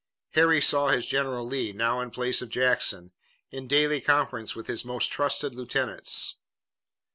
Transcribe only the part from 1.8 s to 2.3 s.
in